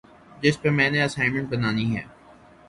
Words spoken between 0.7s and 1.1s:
میں نے